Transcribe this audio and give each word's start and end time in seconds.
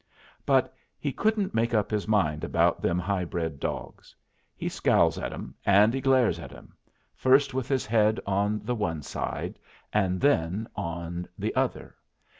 But 0.47 0.73
he 0.97 1.13
couldn't 1.13 1.53
make 1.53 1.75
up 1.75 1.91
his 1.91 2.07
mind 2.07 2.43
about 2.43 2.81
them 2.81 2.97
high 2.97 3.23
bred 3.23 3.59
dogs. 3.59 4.15
He 4.55 4.67
scowls 4.67 5.19
at 5.19 5.31
'em, 5.31 5.53
and 5.63 5.93
he 5.93 6.01
glares 6.01 6.39
at 6.39 6.51
'em, 6.55 6.73
first 7.13 7.53
with 7.53 7.67
his 7.67 7.85
head 7.85 8.19
on 8.25 8.61
the 8.65 8.73
one 8.73 9.03
side 9.03 9.59
and 9.93 10.19
then 10.19 10.67
on 10.75 11.27
the 11.37 11.53
other. 11.53 11.97